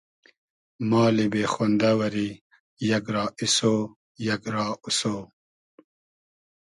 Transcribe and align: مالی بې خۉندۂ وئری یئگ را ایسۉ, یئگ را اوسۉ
مالی 0.89 1.25
بې 1.33 1.43
خۉندۂ 1.53 1.91
وئری 1.99 2.29
یئگ 2.87 3.05
را 3.13 3.25
ایسۉ, 3.39 3.57
یئگ 4.25 4.43
را 4.53 4.65
اوسۉ 4.83 4.99